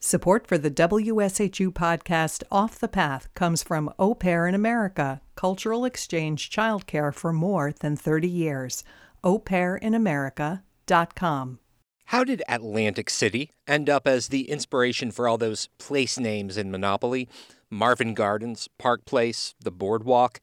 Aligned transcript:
Support 0.00 0.46
for 0.46 0.56
the 0.56 0.70
WSHU 0.70 1.72
podcast 1.72 2.44
Off 2.52 2.78
the 2.78 2.86
Path 2.86 3.28
comes 3.34 3.64
from 3.64 3.92
Au 3.98 4.14
Pair 4.14 4.46
in 4.46 4.54
America, 4.54 5.20
cultural 5.34 5.84
exchange 5.84 6.50
childcare 6.50 7.12
for 7.12 7.32
more 7.32 7.72
than 7.72 7.96
30 7.96 8.28
years. 8.28 8.84
AuPairInAmerica.com. 9.24 11.58
How 12.04 12.22
did 12.22 12.44
Atlantic 12.48 13.10
City 13.10 13.50
end 13.66 13.90
up 13.90 14.06
as 14.06 14.28
the 14.28 14.48
inspiration 14.48 15.10
for 15.10 15.26
all 15.26 15.36
those 15.36 15.68
place 15.78 16.16
names 16.16 16.56
in 16.56 16.70
Monopoly? 16.70 17.28
Marvin 17.68 18.14
Gardens, 18.14 18.68
Park 18.78 19.04
Place, 19.04 19.56
the 19.60 19.72
Boardwalk. 19.72 20.40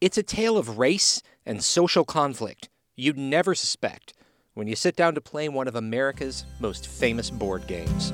It's 0.00 0.18
a 0.18 0.22
tale 0.22 0.56
of 0.56 0.78
race 0.78 1.20
and 1.44 1.64
social 1.64 2.04
conflict 2.04 2.68
you'd 2.94 3.18
never 3.18 3.56
suspect 3.56 4.12
when 4.54 4.68
you 4.68 4.76
sit 4.76 4.94
down 4.94 5.16
to 5.16 5.20
play 5.20 5.48
one 5.48 5.66
of 5.66 5.74
America's 5.74 6.44
most 6.60 6.86
famous 6.86 7.28
board 7.28 7.66
games. 7.66 8.12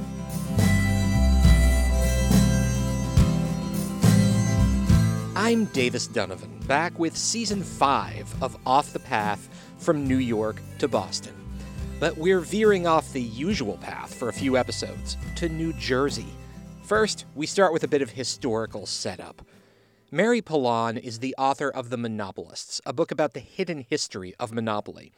I'm 5.50 5.64
Davis 5.64 6.06
Dunavin, 6.06 6.64
back 6.68 6.96
with 6.96 7.16
season 7.16 7.64
5 7.64 8.40
of 8.40 8.56
Off 8.66 8.92
the 8.92 9.00
Path 9.00 9.48
from 9.78 10.06
New 10.06 10.18
York 10.18 10.62
to 10.78 10.86
Boston. 10.86 11.34
But 11.98 12.16
we're 12.16 12.38
veering 12.38 12.86
off 12.86 13.12
the 13.12 13.20
usual 13.20 13.76
path 13.78 14.14
for 14.14 14.28
a 14.28 14.32
few 14.32 14.56
episodes 14.56 15.16
to 15.34 15.48
New 15.48 15.72
Jersey. 15.72 16.28
First, 16.84 17.24
we 17.34 17.46
start 17.46 17.72
with 17.72 17.82
a 17.82 17.88
bit 17.88 18.00
of 18.00 18.10
historical 18.10 18.86
setup. 18.86 19.44
Mary 20.12 20.40
Pilon 20.40 20.96
is 20.96 21.18
the 21.18 21.34
author 21.36 21.68
of 21.68 21.90
The 21.90 21.96
Monopolists, 21.96 22.80
a 22.86 22.92
book 22.92 23.10
about 23.10 23.34
the 23.34 23.40
hidden 23.40 23.84
history 23.90 24.36
of 24.38 24.52
Monopoly. 24.52 25.10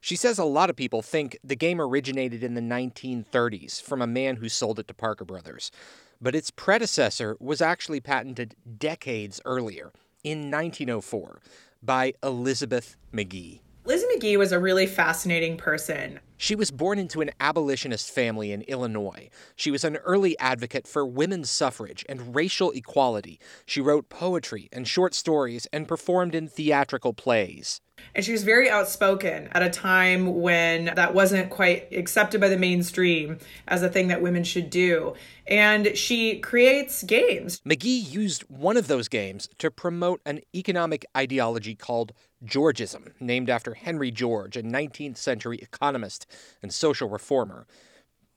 She 0.00 0.14
says 0.14 0.38
a 0.38 0.44
lot 0.44 0.70
of 0.70 0.76
people 0.76 1.02
think 1.02 1.36
the 1.42 1.56
game 1.56 1.80
originated 1.80 2.44
in 2.44 2.54
the 2.54 2.60
1930s 2.60 3.82
from 3.82 4.00
a 4.00 4.06
man 4.06 4.36
who 4.36 4.48
sold 4.48 4.78
it 4.78 4.86
to 4.86 4.94
Parker 4.94 5.24
Brothers 5.24 5.72
but 6.20 6.34
its 6.34 6.50
predecessor 6.50 7.36
was 7.40 7.60
actually 7.60 8.00
patented 8.00 8.54
decades 8.78 9.40
earlier, 9.44 9.92
in 10.22 10.50
1904, 10.50 11.40
by 11.82 12.12
Elizabeth 12.22 12.96
Magie. 13.12 13.62
Lizzie 13.84 14.06
Magie 14.08 14.36
was 14.36 14.52
a 14.52 14.58
really 14.58 14.86
fascinating 14.86 15.56
person. 15.56 16.20
She 16.42 16.54
was 16.54 16.70
born 16.70 16.98
into 16.98 17.20
an 17.20 17.32
abolitionist 17.38 18.10
family 18.10 18.50
in 18.50 18.62
Illinois. 18.62 19.28
She 19.56 19.70
was 19.70 19.84
an 19.84 19.96
early 19.96 20.38
advocate 20.38 20.88
for 20.88 21.04
women's 21.04 21.50
suffrage 21.50 22.02
and 22.08 22.34
racial 22.34 22.70
equality. 22.70 23.38
She 23.66 23.82
wrote 23.82 24.08
poetry 24.08 24.70
and 24.72 24.88
short 24.88 25.12
stories 25.12 25.66
and 25.70 25.86
performed 25.86 26.34
in 26.34 26.48
theatrical 26.48 27.12
plays. 27.12 27.82
And 28.14 28.24
she 28.24 28.32
was 28.32 28.42
very 28.42 28.70
outspoken 28.70 29.50
at 29.52 29.62
a 29.62 29.68
time 29.68 30.40
when 30.40 30.86
that 30.86 31.12
wasn't 31.12 31.50
quite 31.50 31.92
accepted 31.92 32.40
by 32.40 32.48
the 32.48 32.56
mainstream 32.56 33.36
as 33.68 33.82
a 33.82 33.90
thing 33.90 34.08
that 34.08 34.22
women 34.22 34.42
should 34.42 34.70
do. 34.70 35.12
And 35.46 35.94
she 35.94 36.38
creates 36.38 37.02
games. 37.02 37.60
Magie 37.66 37.90
used 37.90 38.44
one 38.44 38.78
of 38.78 38.88
those 38.88 39.08
games 39.08 39.46
to 39.58 39.70
promote 39.70 40.22
an 40.24 40.40
economic 40.54 41.04
ideology 41.14 41.74
called 41.74 42.12
Georgism, 42.44 43.12
named 43.20 43.50
after 43.50 43.74
Henry 43.74 44.10
George, 44.10 44.56
a 44.56 44.62
19th 44.62 45.16
century 45.18 45.58
economist 45.58 46.26
and 46.62 46.72
social 46.72 47.08
reformer. 47.08 47.66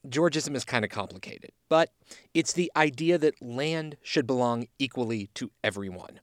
Georgism 0.08 0.56
is 0.56 0.66
kind 0.66 0.84
of 0.84 0.92
complicated, 0.92 1.52
but 1.70 1.94
it's 2.34 2.52
the 2.52 2.72
idea 2.76 3.18
that 3.18 3.42
land 3.42 3.96
should 4.02 4.28
belong 4.28 4.68
equally 4.78 5.30
to 5.36 5.52
everyone. 5.64 6.20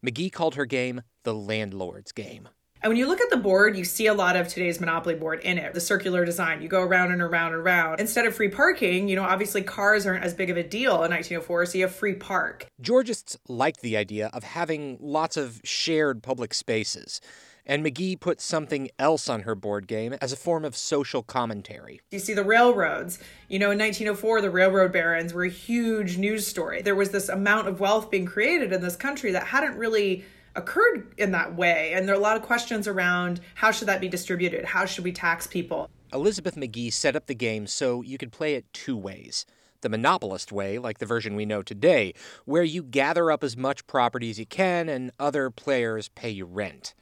Magie 0.00 0.30
called 0.30 0.54
her 0.54 0.64
game 0.64 1.02
the 1.24 1.34
landlord's 1.34 2.12
game. 2.12 2.48
And 2.80 2.90
when 2.90 2.96
you 2.96 3.08
look 3.08 3.20
at 3.20 3.30
the 3.30 3.36
board, 3.36 3.76
you 3.76 3.84
see 3.84 4.06
a 4.06 4.14
lot 4.14 4.36
of 4.36 4.46
today's 4.46 4.78
Monopoly 4.78 5.16
board 5.16 5.40
in 5.40 5.58
it, 5.58 5.74
the 5.74 5.80
circular 5.80 6.24
design. 6.24 6.62
You 6.62 6.68
go 6.68 6.80
around 6.80 7.10
and 7.10 7.20
around 7.20 7.52
and 7.52 7.62
around. 7.62 7.98
Instead 7.98 8.24
of 8.24 8.36
free 8.36 8.48
parking, 8.48 9.08
you 9.08 9.16
know, 9.16 9.24
obviously 9.24 9.62
cars 9.62 10.06
aren't 10.06 10.22
as 10.22 10.32
big 10.32 10.48
of 10.48 10.56
a 10.56 10.62
deal 10.62 11.02
in 11.02 11.10
1904, 11.10 11.66
so 11.66 11.78
you 11.78 11.84
have 11.84 11.94
free 11.94 12.14
park. 12.14 12.68
Georgists 12.80 13.36
liked 13.48 13.80
the 13.80 13.96
idea 13.96 14.30
of 14.32 14.44
having 14.44 14.96
lots 15.00 15.36
of 15.36 15.60
shared 15.64 16.22
public 16.22 16.54
spaces. 16.54 17.20
And 17.66 17.82
Magie 17.82 18.16
put 18.16 18.40
something 18.40 18.88
else 18.98 19.28
on 19.28 19.42
her 19.42 19.54
board 19.56 19.88
game 19.88 20.14
as 20.22 20.32
a 20.32 20.36
form 20.36 20.64
of 20.64 20.76
social 20.76 21.22
commentary. 21.22 22.00
You 22.10 22.20
see 22.20 22.32
the 22.32 22.44
railroads. 22.44 23.18
You 23.48 23.58
know, 23.58 23.72
in 23.72 23.78
1904, 23.78 24.40
the 24.40 24.50
railroad 24.50 24.92
barons 24.92 25.34
were 25.34 25.44
a 25.44 25.50
huge 25.50 26.16
news 26.16 26.46
story. 26.46 26.80
There 26.80 26.94
was 26.94 27.10
this 27.10 27.28
amount 27.28 27.68
of 27.68 27.80
wealth 27.80 28.08
being 28.10 28.24
created 28.24 28.72
in 28.72 28.80
this 28.80 28.96
country 28.96 29.32
that 29.32 29.48
hadn't 29.48 29.76
really 29.76 30.24
occurred 30.54 31.12
in 31.18 31.30
that 31.32 31.54
way. 31.54 31.92
And 31.94 32.06
there 32.06 32.14
are 32.14 32.18
a 32.18 32.22
lot 32.22 32.36
of 32.36 32.42
questions 32.42 32.86
around 32.88 33.40
how 33.54 33.70
should 33.70 33.88
that 33.88 34.00
be 34.00 34.08
distributed? 34.08 34.64
How 34.64 34.84
should 34.84 35.04
we 35.04 35.12
tax 35.12 35.46
people? 35.46 35.90
Elizabeth 36.12 36.56
Magie 36.56 36.90
set 36.90 37.16
up 37.16 37.26
the 37.26 37.34
game 37.34 37.66
so 37.66 38.02
you 38.02 38.18
could 38.18 38.32
play 38.32 38.54
it 38.54 38.72
two 38.72 38.96
ways. 38.96 39.44
The 39.80 39.88
monopolist 39.88 40.50
way, 40.50 40.78
like 40.78 40.98
the 40.98 41.06
version 41.06 41.36
we 41.36 41.46
know 41.46 41.62
today, 41.62 42.14
where 42.44 42.64
you 42.64 42.82
gather 42.82 43.30
up 43.30 43.44
as 43.44 43.56
much 43.56 43.86
property 43.86 44.30
as 44.30 44.38
you 44.38 44.46
can 44.46 44.88
and 44.88 45.12
other 45.20 45.50
players 45.50 46.08
pay 46.08 46.30
you 46.30 46.46
rent. 46.46 46.94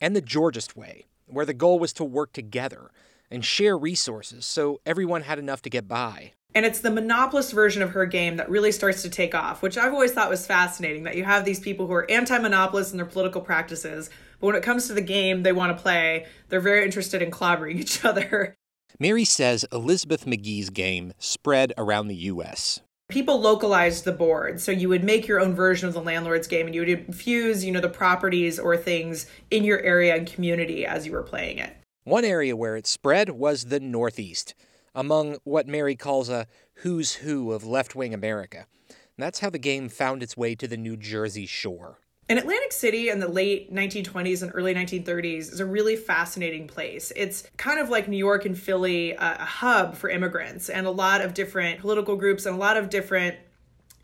And 0.00 0.16
the 0.16 0.22
Georgist 0.22 0.76
way, 0.76 1.06
where 1.26 1.44
the 1.44 1.52
goal 1.52 1.78
was 1.78 1.92
to 1.94 2.04
work 2.04 2.32
together 2.32 2.90
and 3.30 3.44
share 3.44 3.76
resources 3.76 4.46
so 4.46 4.80
everyone 4.86 5.22
had 5.22 5.38
enough 5.38 5.62
to 5.62 5.70
get 5.70 5.88
by. 5.88 6.32
And 6.54 6.64
it's 6.64 6.80
the 6.80 6.90
monopolist 6.90 7.52
version 7.52 7.82
of 7.82 7.90
her 7.90 8.06
game 8.06 8.36
that 8.36 8.48
really 8.48 8.70
starts 8.70 9.02
to 9.02 9.10
take 9.10 9.34
off, 9.34 9.60
which 9.60 9.76
I've 9.76 9.92
always 9.92 10.12
thought 10.12 10.30
was 10.30 10.46
fascinating 10.46 11.02
that 11.02 11.16
you 11.16 11.24
have 11.24 11.44
these 11.44 11.58
people 11.58 11.88
who 11.88 11.92
are 11.94 12.08
anti 12.08 12.38
monopolists 12.38 12.92
in 12.92 12.96
their 12.96 13.06
political 13.06 13.40
practices, 13.40 14.08
but 14.40 14.46
when 14.46 14.56
it 14.56 14.62
comes 14.62 14.86
to 14.86 14.92
the 14.92 15.00
game 15.00 15.42
they 15.42 15.52
want 15.52 15.76
to 15.76 15.82
play, 15.82 16.26
they're 16.48 16.60
very 16.60 16.84
interested 16.84 17.22
in 17.22 17.32
clobbering 17.32 17.76
each 17.80 18.04
other. 18.04 18.54
Mary 19.00 19.24
says 19.24 19.64
Elizabeth 19.72 20.26
Magie's 20.26 20.70
game 20.70 21.12
spread 21.18 21.72
around 21.76 22.06
the 22.06 22.14
U.S. 22.14 22.80
People 23.08 23.40
localized 23.40 24.04
the 24.04 24.12
board, 24.12 24.60
so 24.60 24.70
you 24.70 24.88
would 24.88 25.02
make 25.02 25.26
your 25.26 25.40
own 25.40 25.54
version 25.54 25.88
of 25.88 25.94
the 25.94 26.00
landlord's 26.00 26.46
game 26.46 26.66
and 26.66 26.74
you 26.74 26.80
would 26.82 26.88
infuse, 26.88 27.64
you 27.64 27.72
know, 27.72 27.80
the 27.80 27.88
properties 27.88 28.60
or 28.60 28.76
things 28.76 29.26
in 29.50 29.64
your 29.64 29.80
area 29.80 30.14
and 30.14 30.32
community 30.32 30.86
as 30.86 31.04
you 31.04 31.12
were 31.12 31.22
playing 31.24 31.58
it. 31.58 31.76
One 32.04 32.24
area 32.24 32.54
where 32.54 32.76
it 32.76 32.86
spread 32.86 33.30
was 33.30 33.64
the 33.64 33.80
Northeast 33.80 34.54
among 34.94 35.38
what 35.44 35.66
Mary 35.66 35.96
calls 35.96 36.28
a 36.28 36.46
who's 36.76 37.14
who 37.14 37.52
of 37.52 37.66
left 37.66 37.94
wing 37.94 38.14
America. 38.14 38.66
And 38.88 39.24
that's 39.24 39.40
how 39.40 39.50
the 39.50 39.58
game 39.58 39.88
found 39.88 40.22
its 40.22 40.36
way 40.36 40.54
to 40.56 40.66
the 40.66 40.76
New 40.76 40.96
Jersey 40.96 41.46
shore. 41.46 41.98
In 42.26 42.38
Atlantic 42.38 42.72
City 42.72 43.10
in 43.10 43.18
the 43.18 43.28
late 43.28 43.72
1920s 43.72 44.42
and 44.42 44.50
early 44.54 44.74
1930s 44.74 45.52
is 45.52 45.60
a 45.60 45.66
really 45.66 45.94
fascinating 45.94 46.66
place. 46.66 47.12
It's 47.14 47.44
kind 47.58 47.78
of 47.78 47.90
like 47.90 48.08
New 48.08 48.16
York 48.16 48.46
and 48.46 48.58
Philly, 48.58 49.12
a 49.12 49.44
hub 49.44 49.94
for 49.94 50.08
immigrants 50.08 50.70
and 50.70 50.86
a 50.86 50.90
lot 50.90 51.20
of 51.20 51.34
different 51.34 51.80
political 51.80 52.16
groups 52.16 52.46
and 52.46 52.54
a 52.54 52.58
lot 52.58 52.78
of 52.78 52.88
different 52.88 53.36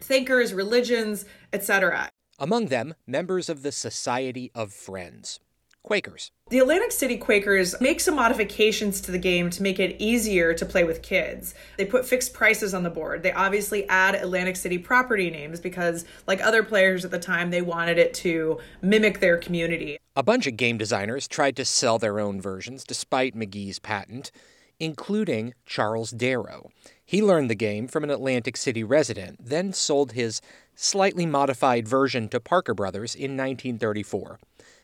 thinkers, 0.01 0.53
religions, 0.53 1.25
etc. 1.53 2.11
Among 2.39 2.67
them, 2.67 2.95
members 3.07 3.49
of 3.49 3.63
the 3.63 3.73
Society 3.73 4.51
of 4.55 4.73
Friends. 4.73 5.41
Quakers. 5.83 6.31
The 6.51 6.59
Atlantic 6.59 6.93
City 6.93 7.17
Quakers 7.17 7.75
make 7.81 8.01
some 8.01 8.17
modifications 8.17 9.01
to 9.03 9.11
the 9.11 9.19
game 9.19 9.51
to 9.51 9.63
make 9.63 9.79
it 9.79 9.97
easier 9.99 10.55
to 10.55 10.67
play 10.67 10.85
with 10.85 11.03
kids. 11.03 11.55
They 11.79 11.85
put 11.85 12.07
fixed 12.07 12.35
prices 12.35 12.75
on 12.75 12.83
the 12.83 12.91
board. 12.91 13.23
They 13.23 13.33
obviously 13.33 13.89
add 13.89 14.15
Atlantic 14.15 14.57
City 14.57 14.79
property 14.79 15.31
names 15.31 15.59
because, 15.59 16.05
like 16.27 16.41
other 16.41 16.63
players 16.63 17.05
at 17.05 17.11
the 17.11 17.19
time, 17.19 17.51
they 17.51 17.63
wanted 17.63 17.99
it 17.99 18.15
to 18.15 18.59
mimic 18.83 19.21
their 19.21 19.37
community. 19.37 19.99
A 20.17 20.23
bunch 20.23 20.47
of 20.47 20.57
game 20.57 20.77
designers 20.77 21.27
tried 21.27 21.57
to 21.57 21.65
sell 21.65 21.99
their 21.99 22.21
own 22.21 22.41
versions 22.41 22.85
despite 22.85 23.35
Magie's 23.35 23.79
patent, 23.79 24.31
including 24.79 25.55
Charles 25.67 26.11
Darrow. 26.11 26.71
He 27.05 27.23
learned 27.23 27.51
the 27.51 27.55
game 27.55 27.89
from 27.89 28.05
an 28.05 28.11
Atlantic 28.11 28.57
City 28.57 28.85
resident, 28.85 29.39
then 29.45 29.73
sold 29.73 30.13
his 30.13 30.41
slightly 30.75 31.27
modified 31.27 31.87
version 31.89 32.29
to 32.29 32.41
Parker 32.41 32.75
Brothers 32.75 33.15
in 33.15 33.37
1934. 33.37 34.39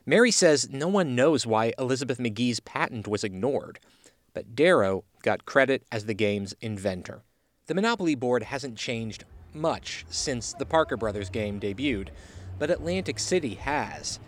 Mary 0.09 0.31
says 0.31 0.71
no 0.71 0.87
one 0.87 1.17
knows 1.17 1.49
why 1.49 1.73
Elizabeth 1.81 2.21
Magie's 2.21 2.61
patent 2.61 3.09
was 3.09 3.25
ignored, 3.25 3.81
but 4.35 4.55
Darrow 4.55 5.03
got 5.23 5.45
credit 5.45 5.83
as 5.91 6.07
the 6.07 6.15
game's 6.15 6.55
inventor. 6.61 7.25
The 7.67 7.75
Monopoly 7.75 8.15
board 8.15 8.45
hasn't 8.45 8.79
changed 8.79 9.25
much 9.53 10.07
since 10.09 10.53
the 10.53 10.65
Parker 10.65 10.97
Brothers 10.97 11.29
game 11.29 11.59
debuted, 11.59 12.11
but 12.57 12.71
Atlantic 12.71 13.19
City 13.19 13.57
has, 13.57 14.21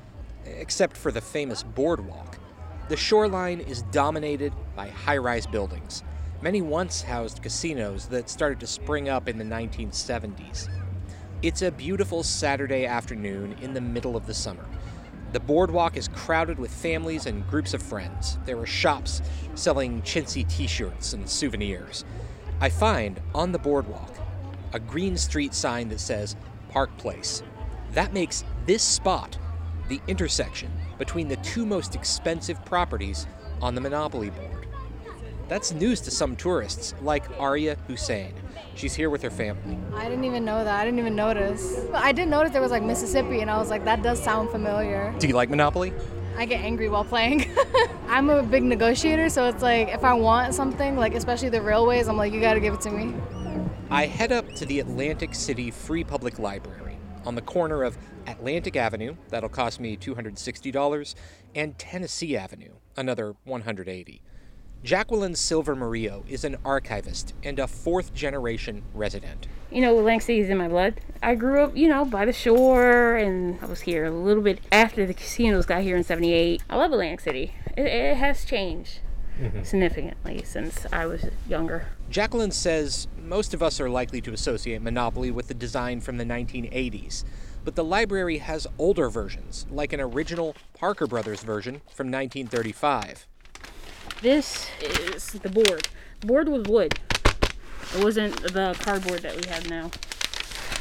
except 0.44 0.96
for 0.96 1.12
the 1.12 1.20
famous 1.20 1.62
boardwalk. 1.62 2.40
The 2.88 2.96
shoreline 2.96 3.60
is 3.60 3.82
dominated 3.92 4.52
by 4.74 4.88
high 4.88 5.18
rise 5.18 5.46
buildings. 5.46 6.02
Many 6.42 6.60
once 6.60 7.02
housed 7.02 7.40
casinos 7.40 8.06
that 8.06 8.28
started 8.28 8.58
to 8.58 8.66
spring 8.66 9.08
up 9.08 9.28
in 9.28 9.38
the 9.38 9.44
1970s. 9.44 10.68
It's 11.40 11.62
a 11.62 11.70
beautiful 11.70 12.24
Saturday 12.24 12.84
afternoon 12.84 13.54
in 13.62 13.74
the 13.74 13.80
middle 13.80 14.16
of 14.16 14.26
the 14.26 14.34
summer. 14.34 14.66
The 15.30 15.40
boardwalk 15.40 15.98
is 15.98 16.08
crowded 16.08 16.58
with 16.58 16.72
families 16.72 17.26
and 17.26 17.46
groups 17.48 17.74
of 17.74 17.82
friends. 17.82 18.38
There 18.46 18.58
are 18.58 18.66
shops 18.66 19.20
selling 19.54 20.00
chintzy 20.00 20.48
t 20.48 20.66
shirts 20.66 21.12
and 21.12 21.28
souvenirs. 21.28 22.06
I 22.60 22.70
find 22.70 23.20
on 23.34 23.52
the 23.52 23.58
boardwalk 23.58 24.14
a 24.72 24.80
green 24.80 25.18
street 25.18 25.52
sign 25.52 25.90
that 25.90 26.00
says 26.00 26.34
Park 26.70 26.96
Place. 26.96 27.42
That 27.92 28.14
makes 28.14 28.44
this 28.64 28.82
spot 28.82 29.36
the 29.88 30.00
intersection 30.08 30.70
between 30.98 31.28
the 31.28 31.36
two 31.36 31.66
most 31.66 31.94
expensive 31.94 32.64
properties 32.64 33.26
on 33.60 33.74
the 33.74 33.80
Monopoly 33.80 34.30
board. 34.30 34.66
That's 35.48 35.72
news 35.72 36.00
to 36.02 36.10
some 36.10 36.36
tourists, 36.36 36.94
like 37.02 37.24
Arya 37.38 37.76
Hussein. 37.86 38.34
She's 38.78 38.94
here 38.94 39.10
with 39.10 39.22
her 39.22 39.30
family. 39.30 39.76
I 39.92 40.08
didn't 40.08 40.22
even 40.22 40.44
know 40.44 40.62
that. 40.62 40.78
I 40.78 40.84
didn't 40.84 41.00
even 41.00 41.16
notice. 41.16 41.80
I 41.92 42.12
did 42.12 42.28
notice 42.28 42.52
there 42.52 42.62
was 42.62 42.70
like 42.70 42.84
Mississippi, 42.84 43.40
and 43.40 43.50
I 43.50 43.58
was 43.58 43.70
like, 43.70 43.84
that 43.84 44.02
does 44.02 44.22
sound 44.22 44.50
familiar. 44.50 45.12
Do 45.18 45.26
you 45.26 45.34
like 45.34 45.50
Monopoly? 45.50 45.92
I 46.36 46.44
get 46.44 46.60
angry 46.60 46.88
while 46.88 47.04
playing. 47.04 47.50
I'm 48.08 48.30
a 48.30 48.40
big 48.40 48.62
negotiator, 48.62 49.30
so 49.30 49.48
it's 49.48 49.62
like 49.62 49.88
if 49.88 50.04
I 50.04 50.12
want 50.12 50.54
something, 50.54 50.96
like 50.96 51.16
especially 51.16 51.48
the 51.48 51.60
railways, 51.60 52.06
I'm 52.06 52.16
like, 52.16 52.32
you 52.32 52.40
gotta 52.40 52.60
give 52.60 52.72
it 52.72 52.80
to 52.82 52.90
me. 52.92 53.14
I 53.90 54.06
head 54.06 54.30
up 54.30 54.54
to 54.54 54.64
the 54.64 54.78
Atlantic 54.78 55.34
City 55.34 55.72
Free 55.72 56.04
Public 56.04 56.38
Library 56.38 56.98
on 57.24 57.34
the 57.34 57.42
corner 57.42 57.82
of 57.82 57.98
Atlantic 58.28 58.76
Avenue, 58.76 59.16
that'll 59.28 59.48
cost 59.48 59.80
me 59.80 59.96
$260, 59.96 61.14
and 61.54 61.76
Tennessee 61.78 62.36
Avenue, 62.36 62.74
another 62.96 63.34
180. 63.44 64.22
Jacqueline 64.84 65.34
Silver 65.34 65.74
Murillo 65.74 66.24
is 66.28 66.44
an 66.44 66.56
archivist 66.64 67.34
and 67.42 67.58
a 67.58 67.66
fourth 67.66 68.14
generation 68.14 68.82
resident. 68.94 69.48
You 69.72 69.80
know, 69.80 69.98
Atlantic 69.98 70.22
City 70.22 70.38
is 70.38 70.48
in 70.48 70.56
my 70.56 70.68
blood. 70.68 71.00
I 71.20 71.34
grew 71.34 71.64
up, 71.64 71.76
you 71.76 71.88
know, 71.88 72.04
by 72.04 72.24
the 72.24 72.32
shore, 72.32 73.16
and 73.16 73.58
I 73.60 73.66
was 73.66 73.80
here 73.80 74.04
a 74.04 74.10
little 74.10 74.42
bit 74.42 74.60
after 74.70 75.04
the 75.04 75.14
casinos 75.14 75.66
got 75.66 75.82
here 75.82 75.96
in 75.96 76.04
78. 76.04 76.62
I 76.70 76.76
love 76.76 76.92
Atlantic 76.92 77.20
City. 77.20 77.54
It, 77.76 77.86
it 77.86 78.16
has 78.18 78.44
changed 78.44 79.00
mm-hmm. 79.38 79.64
significantly 79.64 80.42
since 80.44 80.86
I 80.92 81.06
was 81.06 81.26
younger. 81.48 81.88
Jacqueline 82.08 82.52
says 82.52 83.08
most 83.20 83.52
of 83.54 83.62
us 83.62 83.80
are 83.80 83.90
likely 83.90 84.20
to 84.22 84.32
associate 84.32 84.80
Monopoly 84.80 85.32
with 85.32 85.48
the 85.48 85.54
design 85.54 86.00
from 86.00 86.18
the 86.18 86.24
1980s, 86.24 87.24
but 87.64 87.74
the 87.74 87.84
library 87.84 88.38
has 88.38 88.66
older 88.78 89.10
versions, 89.10 89.66
like 89.70 89.92
an 89.92 90.00
original 90.00 90.54
Parker 90.72 91.08
Brothers 91.08 91.42
version 91.42 91.82
from 91.92 92.06
1935. 92.12 93.26
This 94.20 94.66
is 94.82 95.26
the 95.26 95.48
board. 95.48 95.86
The 96.20 96.26
board 96.26 96.48
was 96.48 96.64
wood. 96.64 96.98
It 97.94 98.02
wasn't 98.02 98.34
the 98.42 98.76
cardboard 98.80 99.22
that 99.22 99.36
we 99.36 99.48
have 99.48 99.70
now. 99.70 99.92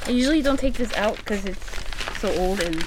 I 0.08 0.10
usually 0.10 0.42
don't 0.42 0.60
take 0.60 0.74
this 0.74 0.92
out 0.96 1.18
because 1.18 1.46
it's 1.46 2.20
so 2.20 2.34
old 2.36 2.60
and 2.62 2.84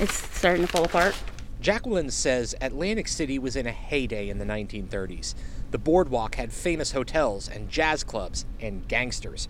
it's 0.00 0.14
starting 0.36 0.62
to 0.62 0.66
fall 0.66 0.84
apart. 0.84 1.14
Jacqueline 1.60 2.10
says 2.10 2.56
Atlantic 2.60 3.06
City 3.06 3.38
was 3.38 3.54
in 3.54 3.68
a 3.68 3.70
heyday 3.70 4.28
in 4.28 4.38
the 4.38 4.44
1930s. 4.44 5.36
The 5.70 5.78
boardwalk 5.78 6.34
had 6.34 6.52
famous 6.52 6.90
hotels 6.90 7.48
and 7.48 7.68
jazz 7.68 8.02
clubs 8.02 8.44
and 8.58 8.88
gangsters. 8.88 9.46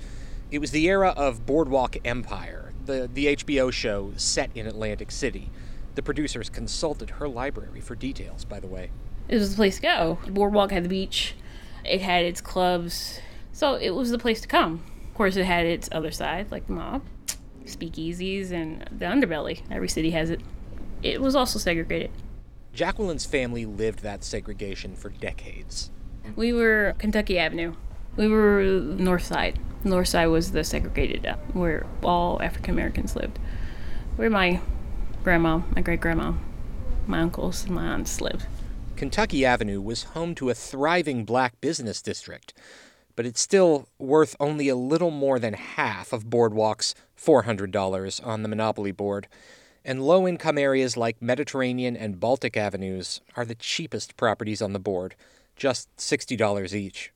It 0.51 0.59
was 0.59 0.73
the 0.73 0.85
era 0.89 1.15
of 1.17 1.47
Boardwalk 1.47 1.97
Empire, 2.05 2.75
the, 2.85 3.09
the 3.11 3.37
HBO 3.37 3.73
show 3.73 4.13
set 4.19 4.51
in 4.55 4.67
Atlantic 4.67 5.11
City. 5.11 5.51
The 5.95 6.03
producers 6.03 6.51
consulted 6.51 7.09
her 7.11 7.29
library 7.29 7.81
for 7.81 7.95
details, 7.95 8.45
by 8.45 8.61
the 8.61 8.67
way 8.67 8.91
it 9.29 9.37
was 9.37 9.51
the 9.51 9.57
place 9.57 9.77
to 9.77 9.83
go. 9.83 10.19
The 10.25 10.33
boardwalk 10.33 10.73
had 10.73 10.85
the 10.85 10.89
beach, 10.89 11.35
it 11.85 12.01
had 12.01 12.25
its 12.25 12.41
clubs, 12.41 13.21
so 13.53 13.75
it 13.75 13.91
was 13.91 14.11
the 14.11 14.19
place 14.19 14.41
to 14.41 14.49
come. 14.49 14.83
Of 15.09 15.15
course, 15.15 15.37
it 15.37 15.45
had 15.45 15.67
its 15.67 15.89
other 15.93 16.11
side, 16.11 16.51
like 16.51 16.67
the 16.67 16.73
mob, 16.73 17.03
speakeasies, 17.65 18.51
and 18.51 18.89
the 18.91 19.05
underbelly. 19.05 19.63
Every 19.71 19.89
city 19.89 20.11
has 20.11 20.31
it. 20.31 20.41
It 21.03 21.21
was 21.21 21.35
also 21.35 21.59
segregated. 21.59 22.11
Jacqueline's 22.73 23.27
family 23.27 23.67
lived 23.67 24.01
that 24.01 24.25
segregation 24.25 24.97
for 24.97 25.11
decades. 25.11 25.91
We 26.37 26.53
were 26.53 26.95
Kentucky 26.99 27.39
Avenue. 27.39 27.75
We 28.17 28.29
were 28.29 28.63
north 28.63 29.25
side. 29.25 29.59
North 29.85 30.09
side 30.09 30.27
was 30.27 30.53
the 30.53 30.65
segregated, 30.65 31.27
uh, 31.27 31.37
where 31.53 31.87
all 32.03 32.41
African 32.41 32.73
Americans 32.73 33.17
lived. 33.17 33.39
Where 34.17 34.31
my 34.31 34.61
grandma, 35.25 35.61
my 35.75 35.83
great 35.83 36.01
grandma, 36.01 36.35
my 37.07 37.21
uncles, 37.21 37.65
and 37.65 37.75
my 37.75 37.85
aunts 37.85 38.21
lived. 38.21 38.47
Kentucky 39.03 39.45
Avenue 39.45 39.81
was 39.81 40.05
home 40.15 40.33
to 40.37 40.49
a 40.49 40.55
thriving 40.55 41.25
black 41.25 41.61
business 41.61 42.01
district, 42.01 42.55
but 43.17 43.27
it's 43.27 43.41
still 43.41 43.89
worth 43.99 44.37
only 44.39 44.69
a 44.69 44.77
little 44.77 45.11
more 45.11 45.41
than 45.41 45.55
half 45.55 46.13
of 46.13 46.31
Boardwalk's 46.31 46.95
$400 47.21 48.25
on 48.25 48.45
the 48.45 48.49
Monopoly 48.49 48.93
board. 48.93 49.27
And 49.85 50.05
low 50.05 50.29
income 50.29 50.57
areas 50.57 50.97
like 50.97 51.21
Mediterranean 51.21 51.97
and 51.97 52.21
Baltic 52.21 52.57
Avenues 52.57 53.21
are 53.35 53.45
the 53.45 53.57
cheapest 53.57 54.17
properties 54.17 54.63
on 54.63 54.73
the 54.73 54.79
board, 54.79 55.17
just 55.57 55.89
$60 55.97 56.73
each. 56.73 57.13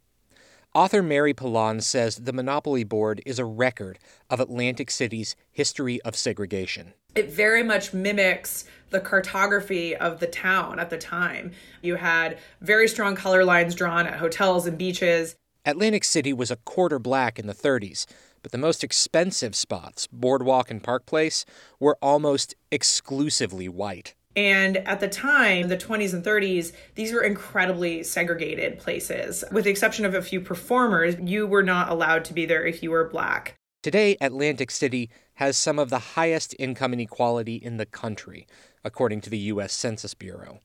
Author 0.75 1.05
Mary 1.05 1.35
Pilon 1.35 1.81
says 1.81 2.17
the 2.17 2.33
Monopoly 2.33 2.83
Board 2.83 3.23
is 3.25 3.39
a 3.39 3.45
record 3.45 4.01
of 4.29 4.41
Atlantic 4.41 4.91
City's 4.91 5.37
history 5.53 6.03
of 6.03 6.17
segregation. 6.17 6.95
It 7.17 7.31
very 7.31 7.63
much 7.63 7.95
mimics 7.95 8.67
the 8.91 9.01
cartography 9.01 9.97
of 9.97 10.21
the 10.21 10.27
town 10.27 10.79
at 10.79 10.91
the 10.91 10.99
time. 10.99 11.53
You 11.81 11.95
had 11.95 12.37
very 12.61 12.87
strong 12.87 13.17
color 13.17 13.43
lines 13.43 13.75
drawn 13.75 14.07
at 14.07 14.19
hotels 14.19 14.67
and 14.67 14.77
beaches. 14.77 15.35
Atlantic 15.65 16.05
City 16.05 16.35
was 16.35 16.51
a 16.51 16.57
quarter 16.57 16.99
black 16.99 17.39
in 17.39 17.47
the 17.47 17.55
30s, 17.55 18.05
but 18.43 18.53
the 18.53 18.59
most 18.59 18.85
expensive 18.85 19.57
spots, 19.57 20.07
Boardwalk 20.13 20.71
and 20.71 20.83
Park 20.83 21.07
Place, 21.07 21.47
were 21.81 21.97
almost 22.03 22.55
exclusively 22.71 23.67
white. 23.67 24.15
And 24.37 24.77
at 24.77 25.01
the 25.01 25.09
time, 25.09 25.69
the 25.69 25.79
20s 25.79 26.13
and 26.13 26.23
30s, 26.23 26.73
these 26.97 27.15
were 27.15 27.23
incredibly 27.23 28.03
segregated 28.03 28.79
places. 28.79 29.43
With 29.51 29.65
the 29.65 29.71
exception 29.71 30.05
of 30.05 30.15
a 30.15 30.21
few 30.21 30.43
performers, 30.43 31.17
you 31.19 31.47
were 31.47 31.63
not 31.63 31.89
allowed 31.89 32.27
to 32.27 32.35
be 32.35 32.45
there 32.45 32.67
if 32.67 32.83
you 32.83 32.91
were 32.91 33.09
black. 33.09 33.57
Today, 33.87 34.17
Atlantic 34.21 34.73
City 34.73 35.11
has 35.35 35.57
some 35.57 35.79
of 35.79 35.91
the 35.91 36.17
highest 36.17 36.57
income 36.59 36.93
inequality 36.93 37.55
in 37.55 37.77
the 37.77 37.87
country, 37.87 38.45
according 38.83 39.21
to 39.21 39.31
the 39.31 39.39
U.S. 39.55 39.73
Census 39.73 40.13
Bureau. 40.13 40.59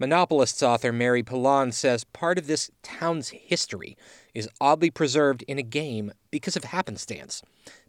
Monopolists 0.00 0.64
author 0.64 0.92
Mary 0.92 1.22
Pilon 1.22 1.70
says 1.70 2.02
part 2.02 2.38
of 2.38 2.48
this 2.48 2.72
town's 2.82 3.28
history 3.28 3.96
is 4.34 4.48
oddly 4.60 4.90
preserved 4.90 5.44
in 5.46 5.60
a 5.60 5.62
game 5.62 6.10
because 6.32 6.56
of 6.56 6.64
happenstance. 6.64 7.40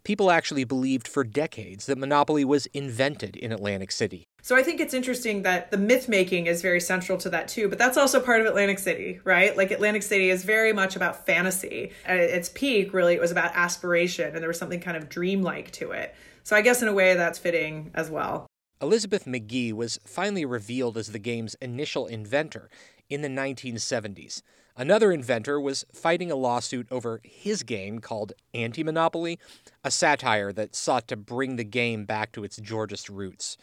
People 0.04 0.30
actually 0.30 0.62
believed 0.62 1.08
for 1.08 1.24
decades 1.24 1.86
that 1.86 1.98
Monopoly 1.98 2.44
was 2.44 2.66
invented 2.66 3.34
in 3.34 3.50
Atlantic 3.50 3.90
City. 3.90 4.27
So 4.42 4.56
I 4.56 4.62
think 4.62 4.80
it's 4.80 4.94
interesting 4.94 5.42
that 5.42 5.70
the 5.70 5.76
myth 5.76 6.08
making 6.08 6.46
is 6.46 6.62
very 6.62 6.80
central 6.80 7.18
to 7.18 7.30
that 7.30 7.48
too, 7.48 7.68
but 7.68 7.78
that's 7.78 7.96
also 7.96 8.20
part 8.20 8.40
of 8.40 8.46
Atlantic 8.46 8.78
City, 8.78 9.20
right? 9.24 9.56
Like 9.56 9.70
Atlantic 9.70 10.02
City 10.02 10.30
is 10.30 10.44
very 10.44 10.72
much 10.72 10.96
about 10.96 11.26
fantasy. 11.26 11.90
At 12.06 12.18
its 12.18 12.48
peak, 12.48 12.94
really, 12.94 13.14
it 13.14 13.20
was 13.20 13.32
about 13.32 13.50
aspiration 13.54 14.32
and 14.32 14.38
there 14.38 14.48
was 14.48 14.58
something 14.58 14.80
kind 14.80 14.96
of 14.96 15.08
dreamlike 15.08 15.70
to 15.72 15.90
it. 15.90 16.14
So 16.44 16.56
I 16.56 16.62
guess 16.62 16.80
in 16.80 16.88
a 16.88 16.94
way 16.94 17.14
that's 17.14 17.38
fitting 17.38 17.90
as 17.94 18.10
well. 18.10 18.46
Elizabeth 18.80 19.26
Magie 19.26 19.72
was 19.72 19.98
finally 20.04 20.44
revealed 20.44 20.96
as 20.96 21.08
the 21.08 21.18
game's 21.18 21.56
initial 21.56 22.06
inventor 22.06 22.70
in 23.10 23.22
the 23.22 23.28
1970s. 23.28 24.42
Another 24.76 25.10
inventor 25.10 25.60
was 25.60 25.84
fighting 25.92 26.30
a 26.30 26.36
lawsuit 26.36 26.86
over 26.92 27.20
his 27.24 27.64
game 27.64 27.98
called 27.98 28.32
Anti 28.54 28.84
Monopoly, 28.84 29.40
a 29.82 29.90
satire 29.90 30.52
that 30.52 30.76
sought 30.76 31.08
to 31.08 31.16
bring 31.16 31.56
the 31.56 31.64
game 31.64 32.04
back 32.04 32.30
to 32.32 32.44
its 32.44 32.58
Georgist 32.58 33.08
roots. 33.08 33.56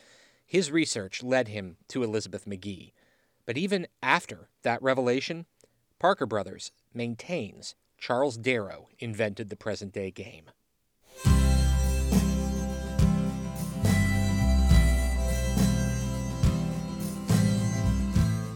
His 0.46 0.72
research 0.72 1.24
led 1.24 1.48
him 1.48 1.78
to 1.88 2.04
Elizabeth 2.04 2.46
Magie. 2.46 2.94
But 3.48 3.58
even 3.58 3.88
after 4.04 4.50
that 4.62 4.82
revelation, 4.82 5.46
Parker 6.00 6.28
Brothers 6.28 6.72
maintains 6.94 7.74
Charles 7.98 8.38
Darrow 8.38 8.90
invented 9.00 9.50
the 9.50 9.56
present 9.56 9.92
day 9.92 10.12
game. 10.12 10.52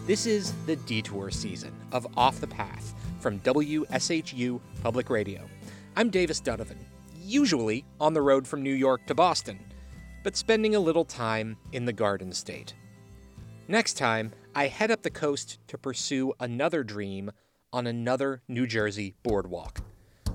This 0.05 0.25
is 0.25 0.53
the 0.65 0.75
detour 0.75 1.29
season 1.29 1.71
of 1.91 2.07
Off 2.17 2.39
the 2.39 2.47
Path 2.47 2.95
from 3.19 3.39
WSHU 3.41 4.59
Public 4.81 5.09
Radio. 5.09 5.47
I'm 5.95 6.09
Davis 6.09 6.41
Dunavin, 6.41 6.77
usually 7.15 7.85
on 7.99 8.13
the 8.13 8.21
road 8.21 8.47
from 8.47 8.63
New 8.63 8.73
York 8.73 9.05
to 9.05 9.13
Boston, 9.13 9.59
but 10.23 10.35
spending 10.35 10.75
a 10.75 10.79
little 10.79 11.05
time 11.05 11.57
in 11.71 11.85
the 11.85 11.93
Garden 11.93 12.31
State. 12.31 12.75
Next 13.67 13.93
time, 13.93 14.33
I 14.55 14.67
head 14.67 14.91
up 14.91 15.01
the 15.01 15.09
coast 15.09 15.59
to 15.67 15.77
pursue 15.77 16.33
another 16.39 16.83
dream 16.83 17.31
on 17.71 17.87
another 17.87 18.41
New 18.47 18.65
Jersey 18.65 19.15
boardwalk. 19.23 19.81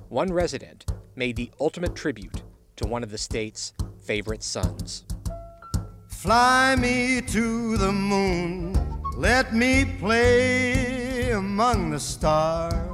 One 0.08 0.32
resident 0.32 0.86
made 1.16 1.36
the 1.36 1.50
ultimate 1.60 1.94
tribute 1.94 2.42
to 2.76 2.86
one 2.86 3.02
of 3.02 3.10
the 3.10 3.18
state's 3.18 3.72
favorite 4.00 4.42
sons. 4.42 5.04
Fly 6.08 6.76
me 6.76 7.20
to 7.22 7.76
the 7.76 7.92
moon 7.92 8.74
let 9.16 9.54
me 9.54 9.84
play 9.84 11.30
among 11.30 11.90
the 11.90 12.00
stars. 12.00 12.93